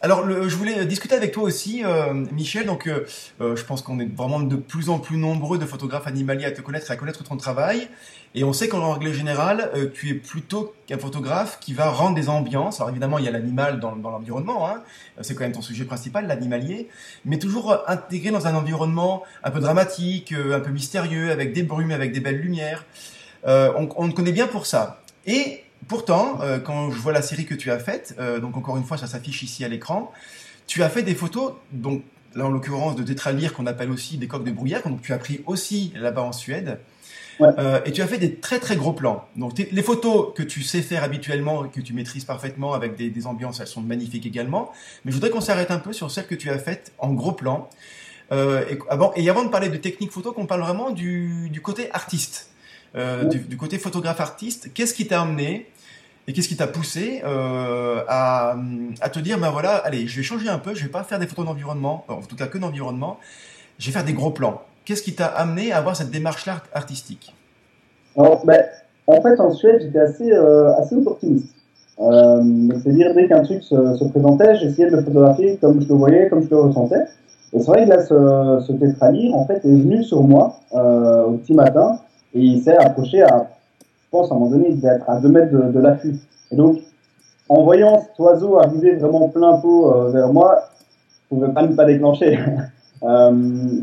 [0.03, 2.65] Alors, je voulais discuter avec toi aussi, euh, Michel.
[2.65, 3.05] Donc, euh,
[3.43, 6.53] euh, je pense qu'on est vraiment de plus en plus nombreux de photographes animaliers à
[6.53, 7.87] te connaître et à connaître ton travail.
[8.35, 12.31] Et on sait qu'en règle générale, tu es plutôt qu'un photographe qui va rendre des
[12.31, 12.81] ambiances.
[12.81, 14.71] Alors, évidemment, il y a l'animal dans, l'environnement.
[14.71, 14.83] Hein.
[15.21, 16.89] C'est quand même ton sujet principal, l'animalier.
[17.27, 21.91] Mais toujours intégré dans un environnement un peu dramatique, un peu mystérieux, avec des brumes,
[21.91, 22.87] avec des belles lumières.
[23.45, 25.03] on, on te connaît bien pour ça.
[25.27, 28.77] Et Pourtant, euh, quand je vois la série que tu as faite, euh, donc encore
[28.77, 30.13] une fois, ça s'affiche ici à l'écran,
[30.67, 32.03] tu as fait des photos, donc
[32.35, 35.19] là en l'occurrence de tétralire qu'on appelle aussi des coques de brouillard, donc tu as
[35.19, 36.79] pris aussi là-bas en Suède.
[37.41, 39.25] Euh, et tu as fait des très très gros plans.
[39.35, 43.61] Donc les photos que tu sais faire habituellement, que tu maîtrises parfaitement avec des, ambiances,
[43.61, 44.71] elles sont magnifiques également.
[45.05, 47.33] Mais je voudrais qu'on s'arrête un peu sur celles que tu as faites en gros
[47.33, 47.71] plan.
[48.31, 52.51] et, avant, et avant de parler de technique photo, qu'on parle vraiment du, côté artiste,
[52.95, 54.73] du, du, côté photographe artiste.
[54.75, 55.67] Qu'est-ce qui t'a amené
[56.31, 58.57] et qu'est-ce qui t'a poussé euh, à,
[59.13, 61.27] te dire, ben voilà, allez, je vais changer un peu, je vais pas faire des
[61.27, 63.19] photos d'environnement, en tout cas que d'environnement,
[63.79, 64.63] je vais faire des gros plans.
[64.85, 67.35] Qu'est-ce qui t'a amené à avoir cette démarche-là artistique?
[68.17, 68.63] Ben,
[69.09, 71.55] en fait, en Suède, j'étais assez, euh, assez opportuniste.
[71.99, 72.43] Euh,
[72.83, 76.45] C'est-à-dire, dès qu'un truc se, présentait, j'essayais de le photographier comme je le voyais, comme
[76.45, 77.07] je le ressentais.
[77.53, 81.33] Et c'est vrai que là, ce, ce en fait, est venu sur moi euh, au
[81.33, 81.99] petit matin
[82.35, 83.49] et il s'est approché à
[84.11, 86.17] je pense, à un moment donné, il devait être à 2 mètres de, l'affût.
[86.51, 86.79] Et donc,
[87.49, 90.65] en voyant cet oiseau arriver vraiment plein pot euh, vers moi,
[91.31, 92.37] je pouvais pas ne pas déclencher.
[93.05, 93.33] euh,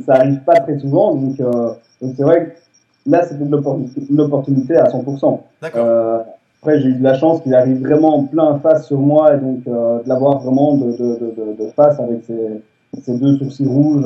[0.05, 4.89] ça arrive pas très souvent, donc euh, c'est vrai que là, c'était une opportunité à
[4.89, 5.39] 100%.
[5.63, 6.19] Euh,
[6.61, 9.37] après, j'ai eu de la chance qu'il arrive vraiment en plein face sur moi, et
[9.37, 12.61] donc euh, de l'avoir vraiment de, de, de, de, face avec ses,
[13.01, 14.05] ses deux sourcils rouges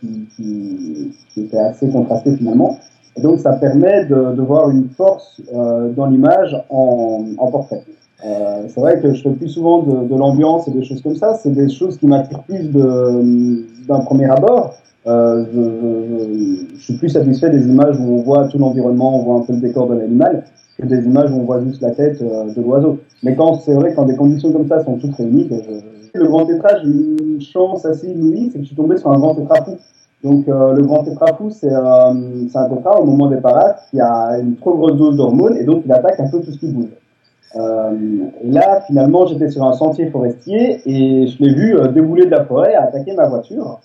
[0.00, 2.78] qui, qui, qui étaient assez contrastés finalement.
[3.16, 7.82] Et donc ça permet de, de voir une force euh, dans l'image en, en, portrait.
[8.24, 11.16] Euh, c'est vrai que je fais plus souvent de, de l'ambiance et des choses comme
[11.16, 11.34] ça.
[11.34, 14.74] C'est des choses qui m'attirent plus d'un premier abord.
[15.06, 19.22] Euh, je, je, je, suis plus satisfait des images où on voit tout l'environnement, on
[19.24, 20.44] voit un peu le décor de l'animal,
[20.78, 23.00] que des images où on voit juste la tête euh, de l'oiseau.
[23.22, 26.46] Mais quand c'est vrai quand des conditions comme ça sont toutes réunies, je, le grand
[26.46, 29.56] tétra, j'ai une chance assez inouïe, c'est que je suis tombé sur un grand tétra
[30.24, 31.78] donc euh, le grand tétrafou, c'est euh,
[32.54, 35.82] un tétra au moment des parades qui a une trop grosse dose d'hormones et donc
[35.84, 36.88] il attaque un peu tout ce qui bouge.
[37.56, 37.92] Euh,
[38.42, 42.30] et là, finalement, j'étais sur un sentier forestier et je l'ai vu euh, débouler de
[42.30, 43.80] la forêt attaquer ma voiture.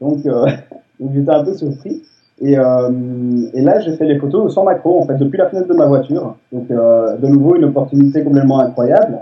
[0.00, 0.46] Donc, euh,
[1.00, 2.02] donc j'étais un peu surpris.
[2.40, 5.74] Et, et là, j'ai fait les photos sans macro, en fait, depuis la fenêtre de
[5.74, 6.34] ma voiture.
[6.50, 9.18] Donc, de nouveau, une opportunité complètement incroyable.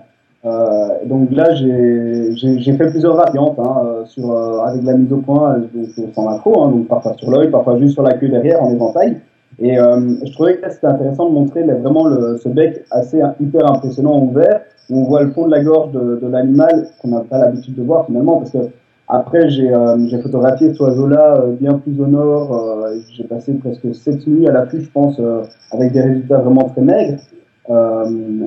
[0.46, 5.18] Euh, donc là, j'ai fait plusieurs variantes hein, euh, sur, euh, avec la mise au
[5.18, 5.62] point
[6.14, 9.18] sans macro, hein, donc parfois sur l'œil, parfois juste sur la queue derrière en éventail.
[9.58, 13.70] Et euh, je trouvais que c'était intéressant de montrer vraiment le, ce bec assez hyper
[13.70, 17.20] impressionnant ouvert, où on voit le fond de la gorge de, de l'animal qu'on n'a
[17.20, 18.70] pas l'habitude de voir finalement, parce que
[19.08, 24.48] après j'ai euh, photographié cet oiseau-là bien plus au nord, j'ai passé presque sept nuits
[24.48, 25.20] à l'affût, je pense,
[25.72, 27.18] avec des résultats vraiment très maigres.
[27.70, 28.04] Euh,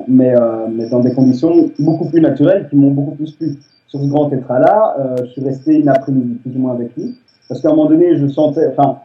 [0.08, 3.58] mais, euh, mais dans des conditions beaucoup plus naturelles qui m'ont beaucoup plus plu.
[3.88, 7.16] Sur ce grand tétra-là, euh, je suis resté une après-midi plus ou moins avec lui,
[7.48, 8.98] parce qu'à un moment donné, je sentais, enfin,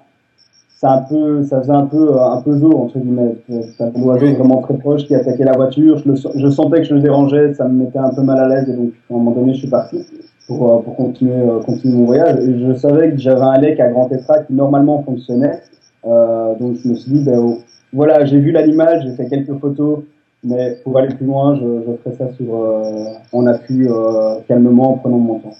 [0.76, 3.36] ça un peu, ça faisait un peu, un peu zoo entre guillemets.
[3.48, 5.98] C'est un oiseau vraiment très proche qui attaquait la voiture.
[5.98, 8.48] Je, le, je, sentais que je le dérangeais, ça me mettait un peu mal à
[8.48, 9.98] l'aise et donc à un moment donné, je suis parti
[10.46, 12.38] pour, pour continuer, continuer mon voyage.
[12.44, 15.60] Et je savais que j'avais un lec à grand tétra qui normalement fonctionnait,
[16.06, 17.58] euh, donc je me suis dit, ben,
[17.92, 20.00] voilà, j'ai vu l'animal, j'ai fait quelques photos,
[20.44, 24.92] mais pour aller plus loin, je, je ferai ça sur, euh, en appui euh, calmement
[24.92, 25.50] en prenant mon temps.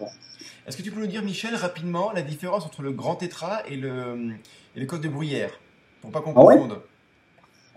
[0.67, 3.77] Est-ce que tu peux nous dire, Michel, rapidement, la différence entre le grand tétra et
[3.77, 3.91] le,
[4.77, 5.51] et le coq de bruyère
[6.03, 6.79] Pour pas qu'on ah confonde?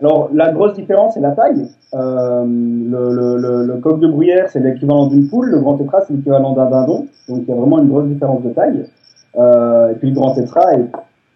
[0.00, 1.68] Alors, la grosse différence, c'est la taille.
[1.94, 5.48] Euh, le, le, le, coq de bruyère, c'est l'équivalent d'une poule.
[5.50, 7.06] Le grand tétra, c'est l'équivalent d'un dindon.
[7.28, 8.84] Donc, il y a vraiment une grosse différence de taille.
[9.34, 10.86] Et puis, le grand tétra est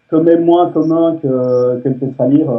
[0.09, 2.49] quand même moins commun que, que le tétralyre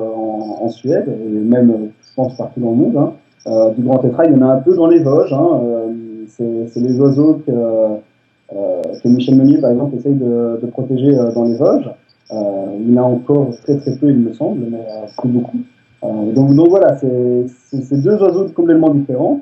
[0.48, 2.96] en, Suède, et même, je pense, partout dans le monde.
[2.96, 3.12] Hein.
[3.46, 5.32] Euh, du grand tétra, il y en a un peu dans les Vosges.
[5.32, 5.60] Hein.
[5.62, 5.92] Euh,
[6.26, 11.56] c'est les oiseaux que, euh, que Michel Meunier, par exemple, essaye de, protéger dans les
[11.56, 11.90] Vosges.
[12.30, 15.58] il y en a encore très très peu, il me semble, mais c'est beaucoup.
[16.02, 19.40] donc, donc voilà, c'est deux oiseaux complètement différents,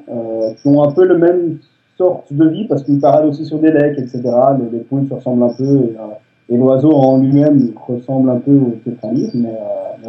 [0.63, 1.59] qui ont un peu le même
[1.99, 4.23] sorte de vie, parce qu'ils paradent aussi sur des lecs, etc.
[4.23, 5.91] Les, les poules se ressemblent un peu.
[6.49, 9.55] Et, l'oiseau en lui-même ressemble un peu au euh, mais,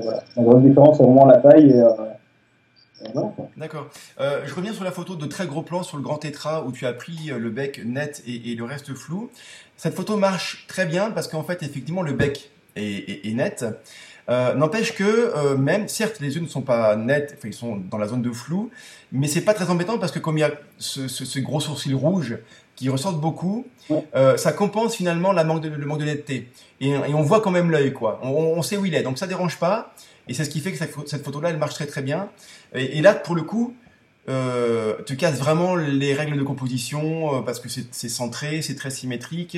[0.02, 0.24] voilà.
[0.36, 1.74] La grosse différence, c'est vraiment la taille.
[1.74, 1.94] Euh.
[3.56, 3.90] D'accord.
[4.20, 6.72] Euh, je reviens sur la photo de très gros plan sur le grand tétra où
[6.72, 9.30] tu as pris euh, le bec net et, le reste flou.
[9.76, 13.66] Cette photo marche très bien parce qu'en fait, effectivement, le bec est, net.
[14.28, 18.08] N'empêche que même, certes, les yeux ne sont pas nets, enfin ils sont dans la
[18.08, 18.72] zone de flou,
[19.12, 22.38] mais c'est pas très embêtant parce que comme il y a ce gros sourcil rouge
[22.78, 23.66] qui ressortent beaucoup,
[24.16, 26.48] euh, ça compense finalement la manque de, le manque de netteté.
[26.80, 28.20] Et, et on voit quand même l'œil, quoi.
[28.24, 29.94] On, on, sait où il est, donc ça dérange pas.
[30.30, 32.30] Et c'est ce qui fait que cette, photo-là, elle marche très très bien.
[32.74, 33.76] Et, et là, pour le coup,
[34.30, 38.92] euh, tu casses vraiment les règles de composition euh, parce que c'est centré, c'est très
[38.92, 39.58] symétrique.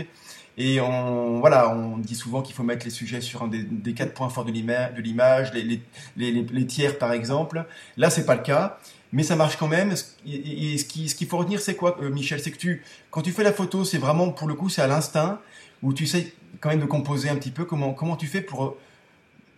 [0.57, 3.93] Et on, voilà, on dit souvent qu'il faut mettre les sujets sur un des, des
[3.93, 5.81] quatre points forts de l'image, les, les,
[6.17, 7.65] les, les, tiers par exemple.
[7.97, 8.77] Là, c'est pas le cas,
[9.11, 9.93] mais ça marche quand même.
[10.27, 12.39] Et, ce qu'il ce faut retenir, c'est quoi, euh, Michel?
[12.39, 14.87] C'est que tu, quand tu fais la photo, c'est vraiment pour le coup, c'est à
[14.87, 15.39] l'instinct
[15.81, 17.65] où tu sais quand même de composer un petit peu.
[17.65, 18.75] Comment comment tu fais pour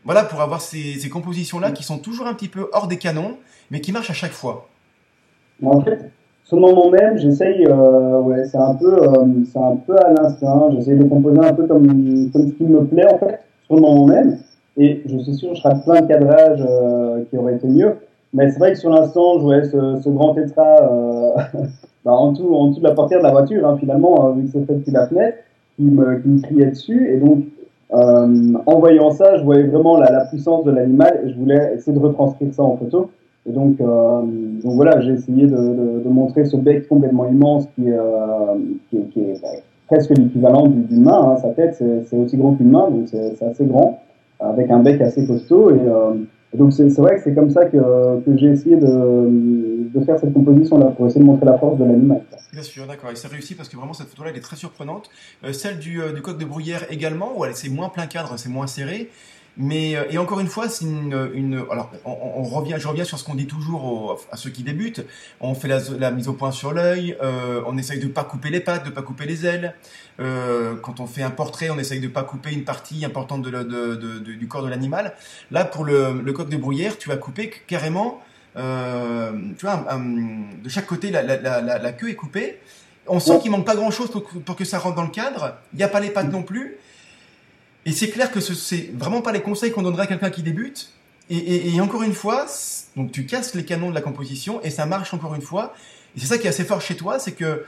[0.05, 2.97] voilà pour avoir ces, ces compositions là qui sont toujours un petit peu hors des
[2.97, 3.37] canons,
[3.69, 4.67] mais qui marchent à chaque fois.
[5.63, 6.11] En fait,
[6.51, 9.23] sur le moment même, j'essaye, euh, ouais, c'est un peu, euh,
[9.55, 10.69] un peu à l'instinct.
[10.71, 11.87] J'essaye de composer un peu comme,
[12.31, 14.37] comme ce qui me plaît en fait, sur le moment même.
[14.75, 17.95] Et je suis sûr, je rate plein de cadrages euh, qui auraient été mieux.
[18.33, 21.31] Mais c'est vrai que sur l'instant, je voyais ce, ce grand tétra euh,
[22.05, 24.43] bah, en tout, en dessous de la portière de la voiture, hein, finalement, euh, vu
[24.43, 25.37] que c'est fait depuis la fenêtre,
[25.75, 27.09] qui me, qui me criait dessus.
[27.11, 27.43] Et donc,
[27.93, 31.73] euh, en voyant ça, je voyais vraiment la, la puissance de l'animal et je voulais
[31.75, 33.09] essayer de retranscrire ça en photo.
[33.47, 34.21] Et donc, euh,
[34.63, 37.99] donc voilà, j'ai essayé de, de, de, montrer ce bec complètement immense qui, euh,
[38.89, 39.41] qui, qui est
[39.87, 41.31] presque l'équivalent d'une main.
[41.31, 41.37] Hein.
[41.37, 43.99] Sa tête, c'est aussi grand qu'une main, donc c'est assez grand,
[44.39, 45.71] avec un bec assez costaud.
[45.71, 46.13] Et, euh,
[46.53, 50.33] donc c'est vrai que c'est comme ça que, que j'ai essayé de, de faire cette
[50.33, 52.21] composition-là, pour essayer de montrer la force de l'animal.
[52.53, 53.11] Bien sûr, d'accord.
[53.11, 55.09] Et c'est réussi parce que vraiment cette photo-là, elle est très surprenante.
[55.43, 58.49] Euh, celle du, euh, du coq de bruyère également, où c'est moins plein cadre, c'est
[58.49, 59.09] moins serré.
[59.57, 63.19] Mais euh, et encore une fois, c'est une, une, alors on, revient, je reviens sur
[63.19, 65.05] ce qu'on dit toujours à ceux qui débutent.
[65.41, 67.17] On fait la, mise au point sur l'œil,
[67.67, 69.73] on essaye de pas couper les pattes, de pas couper les ailes.
[70.21, 73.49] Euh, quand on fait un portrait, on essaye de pas couper une partie importante de,
[73.49, 75.15] de, de, de du corps de l'animal.
[75.49, 78.21] Là, pour le, le, coq de bruyère, tu vas couper carrément,
[78.55, 82.59] euh, tu vois, un, de chaque côté, la, la, la, la queue est coupée.
[83.07, 85.55] On sent qu'il manque pas grand chose pour, pour, que ça rentre dans le cadre.
[85.73, 86.77] Il n'y a pas les pattes non plus.
[87.85, 90.43] Et c'est clair que ce c'est vraiment pas les conseils qu'on donnerait à quelqu'un qui
[90.43, 90.91] débute.
[91.31, 92.45] Et, et, et, encore une fois,
[92.95, 95.73] donc tu casses les canons de la composition et ça marche encore une fois.
[96.15, 97.65] Et c'est ça qui est assez fort chez toi, c'est que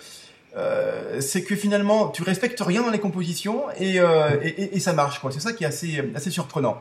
[0.56, 4.94] euh, c'est que finalement tu respectes rien dans les compositions et, euh, et, et ça
[4.94, 5.32] marche quoi.
[5.32, 6.76] C'est ça qui est assez assez surprenant.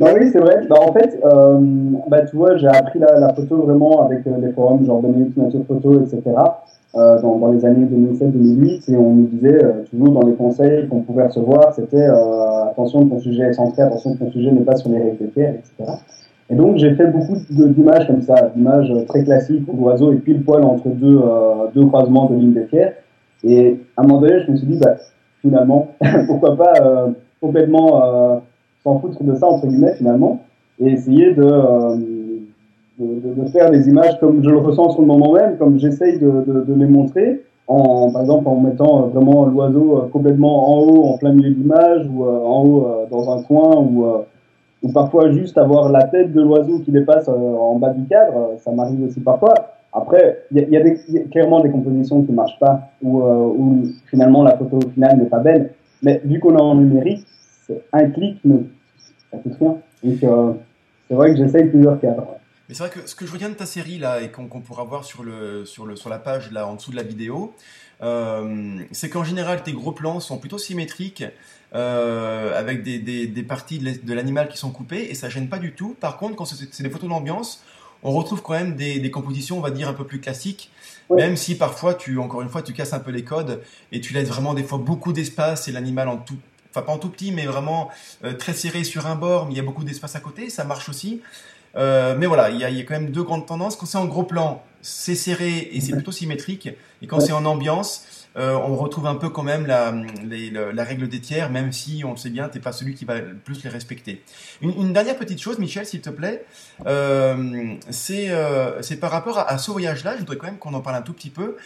[0.00, 0.66] Bah oui, c'est vrai.
[0.70, 1.58] Bah en fait, euh,
[2.08, 6.00] bah tu vois, j'ai appris la, photo vraiment avec les forums genre Benelux Nature Photo,
[6.00, 6.22] etc.
[6.94, 11.26] Dans, dans, les années 2007-2008 et on nous disait toujours dans les conseils qu'on pouvait
[11.26, 12.06] recevoir, c'était
[12.70, 15.92] attention ton sujet est centré, attention ton sujet n'est pas sur les règles etc.
[16.50, 20.42] Et donc j'ai fait beaucoup d'images comme ça, d'images très classiques où l'oiseau est pile
[20.42, 22.94] poil entre deux, euh, deux croisements de lignes de pierre.
[23.44, 24.96] Et à un moment donné, je me suis dit, bah,
[25.42, 25.88] finalement,
[26.26, 27.08] pourquoi pas euh,
[27.40, 28.42] complètement
[28.82, 30.42] s'en foutre de ça, entre guillemets, finalement,
[30.80, 31.44] et essayer de
[32.98, 36.18] de, de, faire des images comme je le ressens sur le moment même, comme j'essaye
[36.18, 41.04] de, de, de, les montrer, en, par exemple en mettant vraiment l'oiseau complètement en haut,
[41.04, 44.18] en plein milieu de l'image, ou euh, en haut euh, dans un coin, ou, euh,
[44.82, 48.70] ou parfois juste avoir la tête de l'oiseau qui dépasse en bas du cadre, ça
[48.70, 49.54] m'arrive aussi parfois.
[49.92, 54.78] Après, il y a, clairement des compositions qui marchent pas, où, où finalement la photo
[54.94, 57.26] finale n'est pas belle, mais vu qu'on est en numérique,
[57.66, 58.60] c'est un clic, mais
[59.30, 59.76] ça rien.
[60.02, 60.16] Donc
[61.08, 62.36] c'est vrai que j'essaye plusieurs cadres.
[62.68, 64.60] Mais c'est vrai que ce que je retiens de ta série là et qu'on qu
[64.60, 67.54] pourra voir sur le sur le sur la page là en dessous de la vidéo,
[68.02, 71.24] euh, c'est qu'en général tes gros plans sont plutôt symétriques
[71.74, 75.58] euh, avec des, des, des, parties de l'animal qui sont coupées et ça gêne pas
[75.58, 75.96] du tout.
[76.00, 77.62] Par contre, quand c'est des photos d'ambiance,
[78.02, 80.70] on retrouve quand même des, des, compositions, on va dire un peu plus classiques,
[81.10, 81.20] oui.
[81.20, 84.14] même si parfois tu encore une fois tu casses un peu les codes et tu
[84.14, 86.38] laisses vraiment des fois beaucoup d'espace et l'animal en tout
[86.70, 87.90] enfin pas en tout petit mais vraiment
[88.24, 90.64] euh, très serré sur un bord mais il y a beaucoup d'espace à côté ça
[90.64, 91.22] marche aussi
[91.76, 93.76] euh, mais voilà, il y, a, il y, a, quand même deux grandes tendances.
[93.76, 96.68] Quand c'est en gros plan, c'est serré et c'est plutôt symétrique.
[97.02, 98.04] Et quand c'est en ambiance,
[98.36, 99.92] euh, on retrouve un peu quand même la,
[100.24, 102.94] les, la, la, règle des tiers, même si on le sait bien, t'es pas celui
[102.94, 104.22] qui va le plus les respecter.
[104.60, 106.44] Une, une dernière petite chose, Michel, s'il te plaît,
[106.86, 110.14] euh, c'est euh, par rapport à, à ce voyage-là.
[110.14, 111.56] Je voudrais quand même qu'on en parle un tout petit peu.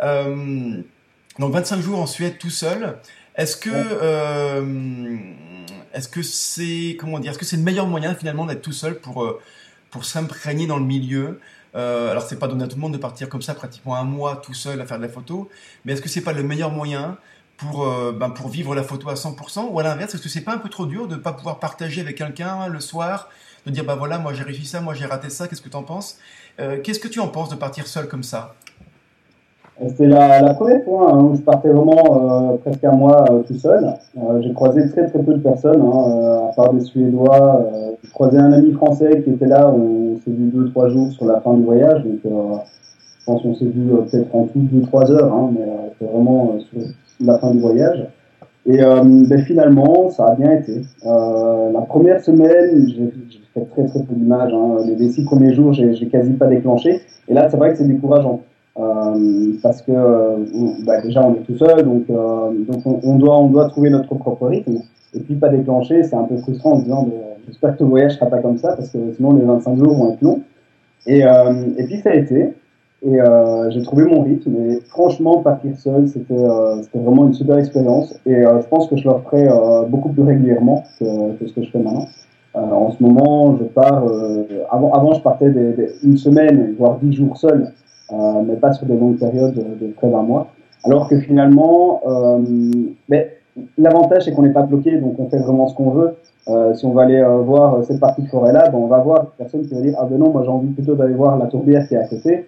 [0.00, 2.98] Donc 25 jours en Suède tout seul.
[3.36, 3.70] Est-ce que
[5.92, 8.98] est-ce que c'est comment dire Est-ce que c'est le meilleur moyen finalement d'être tout seul
[8.98, 9.40] pour euh,
[9.90, 11.40] pour s'imprégner dans le milieu?
[11.74, 14.04] Euh, Alors c'est pas donné à tout le monde de partir comme ça pratiquement un
[14.04, 15.48] mois tout seul à faire de la photo,
[15.84, 17.18] mais est-ce que c'est pas le meilleur moyen
[17.58, 20.42] pour euh, ben, pour vivre la photo à 100% ou à l'inverse est-ce que c'est
[20.42, 23.28] pas un peu trop dur de pas pouvoir partager avec quelqu'un le soir
[23.66, 25.76] de dire bah voilà moi j'ai réussi ça moi j'ai raté ça qu'est-ce que tu
[25.76, 26.18] en penses?
[26.60, 28.54] Euh, qu'est-ce que tu en penses de partir seul comme ça?
[29.86, 33.54] C'était la, première fois hein, où je partais vraiment euh, presque un mois euh, tout
[33.54, 33.94] seul.
[34.16, 37.64] Euh, j'ai croisé très très peu de personnes, hein, à part des Suédois.
[38.02, 41.26] j'ai croisé un ami français qui était là, on s'est vu deux trois jours sur
[41.26, 42.02] la fin du voyage.
[42.02, 46.10] Donc je pense qu'on s'est vu peut-être en tout deux trois heures, hein, mais c'était
[46.10, 46.80] vraiment sur
[47.20, 48.04] la fin du voyage.
[48.66, 50.82] Et ben, finalement, ça a bien été.
[51.04, 53.12] la première semaine, j'ai
[53.54, 54.52] fait très très peu d'images.
[54.86, 57.00] Les, les, six premiers jours, j'ai quasi pas déclenché.
[57.28, 58.40] Et là, c'est vrai que c'est décourageant.
[58.78, 60.36] Euh, parce que euh,
[60.84, 62.52] bah, déjà on est tout seul, donc, euh,
[63.02, 64.78] on, doit, trouver notre propre rythme.
[65.14, 67.08] Et puis pas déclencher, c'est un peu frustrant en disant
[67.46, 70.12] j'espère que le voyage sera pas comme ça parce que sinon les 25 jours vont
[70.12, 70.42] être longs.
[71.06, 71.24] Et,
[71.86, 72.52] puis ça a été.
[73.02, 73.18] Et
[73.70, 74.54] j'ai trouvé mon rythme.
[74.70, 78.14] Et franchement, partir seul, c'était vraiment une super expérience.
[78.26, 79.48] Et je pense que je le ferai
[79.88, 81.04] beaucoup plus régulièrement que,
[81.46, 82.06] ce que je fais maintenant.
[82.54, 84.04] en ce moment, je pars.
[84.70, 85.50] avant, je partais
[86.04, 87.72] une semaine, voire dix jours seul.
[88.12, 90.48] Euh, mais pas sur des longues périodes de, près d'un mois.
[90.84, 92.38] Alors que finalement, euh,
[93.08, 93.38] mais
[93.76, 96.14] l'avantage c'est qu'on n'est pas bloqué, donc on fait vraiment ce qu'on veut.
[96.48, 99.26] Euh, si on va aller euh, voir cette partie de forêt-là, ben on va voir
[99.36, 101.86] personne qui va dire ah ben non, moi j'ai envie plutôt d'aller voir la tourbière
[101.86, 102.46] qui est à côté.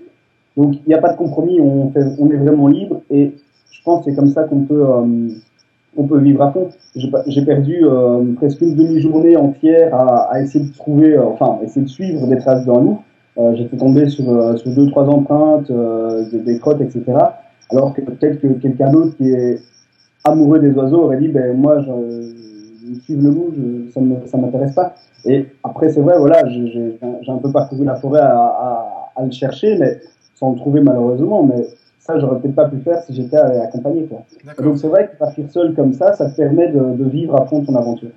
[0.57, 3.35] Donc il n'y a pas de compromis, on, fait, on est vraiment libre et
[3.71, 5.29] je pense que c'est comme ça qu'on peut euh,
[5.97, 6.69] on peut vivre à fond.
[7.27, 11.91] J'ai perdu euh, presque une demi-journée entière à, à, essayer de trouver, enfin essayer de
[11.91, 13.01] suivre des traces d'un loup.
[13.41, 17.05] Euh, j'étais tombé sur, euh, sur deux, trois empreintes, euh, des, des, crottes, etc.
[17.71, 19.63] Alors que peut-être que quelqu'un d'autre qui est
[20.25, 21.91] amoureux des oiseaux aurait dit, ben moi, je,
[22.87, 24.95] je suivre le loup, je, ça ne m'intéresse pas.
[25.25, 26.99] Et après, c'est vrai, voilà, j'ai
[27.29, 30.01] un peu parcouru la forêt à, à, à, le chercher, mais
[30.35, 31.45] sans le trouver malheureusement.
[31.45, 31.63] Mais
[31.99, 34.05] ça, j'aurais peut-être pas pu faire si j'étais accompagné.
[34.05, 34.23] Quoi.
[34.63, 37.47] Donc c'est vrai que partir seul comme ça, ça te permet de, de vivre à
[37.47, 38.11] fond ton aventure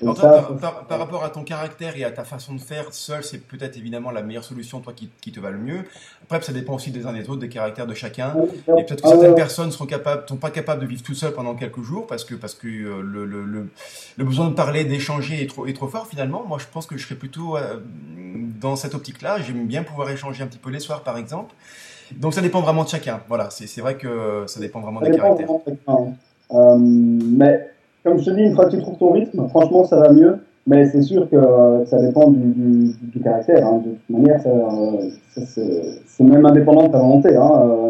[0.00, 4.10] par, rapport à ton caractère et à ta façon de faire, seul, c'est peut-être évidemment
[4.10, 5.84] la meilleure solution, toi, qui, qui, te va le mieux.
[6.22, 8.34] Après, ça dépend aussi des uns des autres, des caractères de chacun.
[8.78, 11.54] Et peut-être que certaines personnes seront capables, sont pas capables de vivre tout seul pendant
[11.54, 15.46] quelques jours parce que parce que euh, le, le, le, besoin de parler, d'échanger est
[15.46, 16.44] trop est trop fort finalement.
[16.46, 17.78] Moi, je pense que je serais plutôt euh,
[18.60, 19.40] dans cette optique-là.
[19.40, 21.54] J'aime bien pouvoir échanger un petit peu les soirs, par exemple.
[22.12, 23.20] Donc, ça dépend vraiment de chacun.
[23.28, 25.48] Voilà, c'est vrai que ça dépend vraiment des caractères.
[26.50, 27.70] Euh, mais
[28.04, 30.38] comme je te dis, une fois que tu trouves ton rythme, franchement, ça va mieux.
[30.66, 31.36] Mais c'est sûr que
[31.86, 33.66] ça dépend du, du, caractère.
[33.66, 33.80] Hein.
[33.86, 34.38] De toute manière,
[35.34, 37.34] c'est même indépendant de ta volonté.
[37.34, 37.87] Hein.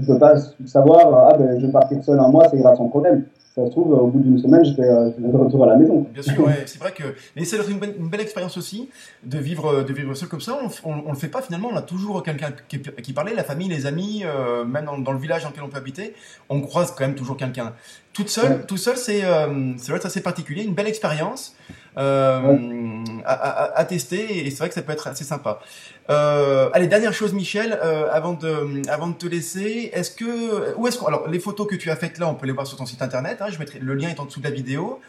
[0.00, 0.34] Euh, tu peux pas
[0.66, 3.70] savoir, ah ben, je vais partir seul un mois, c'est grave sans problème ça se
[3.70, 6.06] trouve, au bout d'une semaine, j'étais euh, de retour à la maison.
[6.12, 7.02] Bien sûr, ouais, c'est vrai que,
[7.34, 8.88] mais c'est une, une, belle expérience aussi
[9.24, 10.56] de vivre, de vivre seul comme ça.
[10.84, 11.68] On, on, le fait pas finalement.
[11.72, 15.12] On a toujours quelqu'un qui, qui, parlait, la famille, les amis, euh, même dans, dans,
[15.12, 16.14] le village dans lequel on peut habiter,
[16.48, 17.72] on croise quand même toujours quelqu'un.
[18.12, 21.56] Toute seule, tout seul, c'est, euh, c'est assez particulier, une belle expérience
[21.98, 25.60] euh, à, tester et c'est vrai que ça peut être assez sympa.
[26.08, 30.86] Euh, allez, dernière chose, Michel, euh, avant de avant de te laisser, est-ce que où
[30.86, 32.86] est-ce alors les photos que tu as faites là, on peut les voir sur ton
[32.86, 33.38] site internet.
[33.40, 35.00] Hein, je mettrai le lien est en dessous de la vidéo.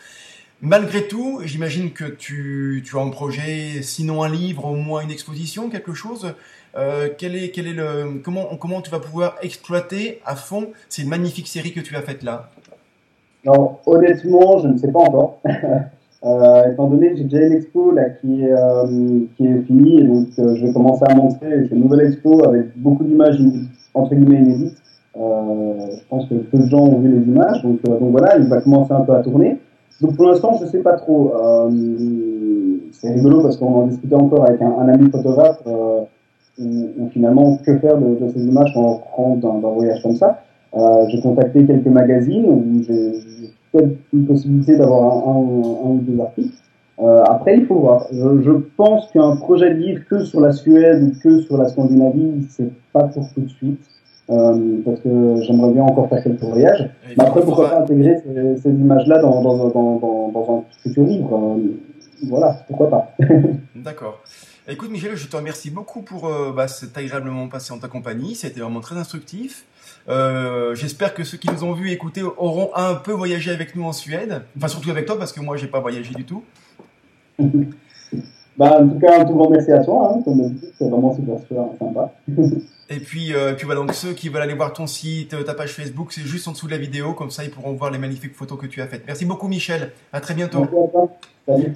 [0.63, 5.09] Malgré tout, j'imagine que tu, tu as un projet, sinon un livre, au moins une
[5.09, 6.33] exposition, quelque chose.
[7.17, 11.47] Quel est, quel est le, comment, comment tu vas pouvoir exploiter à fond ces magnifiques
[11.47, 12.51] séries que tu as faites là?
[13.45, 15.41] Alors, honnêtement, je ne sais pas encore.
[16.23, 20.01] Euh, étant donné que j'ai déjà une expo là, qui, est, euh, qui est finie,
[20.01, 21.67] et donc euh, je vais commencer à montrer.
[21.71, 23.39] Une nouvelle expo avec beaucoup d'images
[23.95, 24.77] entre guillemets inédites.
[25.17, 28.37] Euh, je pense que peu de gens ont vu les images, donc, euh, donc voilà,
[28.37, 29.57] il va commencer un peu à tourner.
[29.99, 31.33] Donc pour l'instant, je sais pas trop.
[32.91, 35.61] c'est rigolo parce qu'on en discutait encore avec un, ami photographe.
[36.59, 40.15] Où, finalement, que faire de, de, ces images quand on rentre dans un voyage comme
[40.15, 40.43] ça
[41.07, 43.13] J'ai contacté quelques magazines où j'ai
[43.73, 46.55] une possibilité d'avoir un, ou deux articles.
[46.99, 48.05] Euh, après, il faut voir.
[48.11, 51.67] Je, je pense qu'un projet de livre que sur la Suède ou que sur la
[51.67, 53.81] Scandinavie, c'est pas pour tout de suite.
[54.29, 56.89] Euh, parce que j'aimerais bien encore faire quelques voyages.
[57.17, 61.03] Mais après, pourquoi pas intégrer ces, ces images-là dans, dans, dans, dans, dans un futur
[61.03, 63.11] livre euh, Voilà, pourquoi pas.
[63.75, 64.21] D'accord.
[64.67, 68.35] Écoute, Michel, je te remercie beaucoup pour euh, bah, cet agréablement passé en ta compagnie.
[68.35, 69.65] C'était vraiment très instructif.
[70.07, 73.75] Euh, J'espère que ceux qui nous ont vus et écoutés auront un peu voyagé avec
[73.75, 74.43] nous en Suède.
[74.55, 76.43] Enfin, surtout avec toi, parce que moi, j'ai pas voyagé du tout.
[78.55, 80.13] bah, en tout cas, un tout grand merci à toi.
[80.13, 82.13] Hein, comme c'est vraiment super, super sympa.
[82.89, 85.73] et puis, euh, puis voilà, donc ceux qui veulent aller voir ton site, ta page
[85.73, 87.13] Facebook, c'est juste en dessous de la vidéo.
[87.13, 89.07] Comme ça, ils pourront voir les magnifiques photos que tu as faites.
[89.07, 89.91] Merci beaucoup, Michel.
[90.13, 90.59] À très bientôt.
[90.59, 91.09] Merci à toi.
[91.47, 91.73] Salut.